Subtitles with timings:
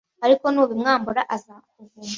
[0.25, 2.01] Ariko nubimwambura, azakuvuma